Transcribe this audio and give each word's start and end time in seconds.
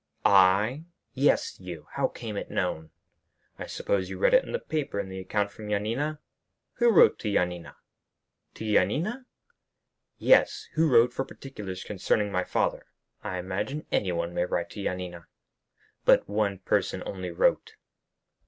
"I?" 0.25 0.85
"Yes; 1.13 1.59
you! 1.59 1.85
How 1.91 2.07
came 2.07 2.35
it 2.35 2.49
known?" 2.49 2.89
"I 3.59 3.67
suppose 3.67 4.09
you 4.09 4.17
read 4.17 4.33
it 4.33 4.43
in 4.43 4.51
the 4.51 4.57
paper 4.57 4.99
in 4.99 5.09
the 5.09 5.19
account 5.19 5.51
from 5.51 5.67
Yanina?" 5.67 6.17
"Who 6.77 6.89
wrote 6.89 7.19
to 7.19 7.27
Yanina?" 7.31 7.75
"To 8.55 8.65
Yanina?" 8.65 9.25
"Yes. 10.17 10.69
Who 10.73 10.89
wrote 10.89 11.13
for 11.13 11.23
particulars 11.23 11.83
concerning 11.83 12.31
my 12.31 12.43
father?" 12.45 12.87
"I 13.23 13.37
imagine 13.37 13.85
anyone 13.91 14.33
may 14.33 14.45
write 14.45 14.71
to 14.71 14.81
Yanina." 14.81 15.25
"But 16.03 16.27
one 16.27 16.57
person 16.57 17.03
only 17.05 17.29
wrote!" 17.29 17.75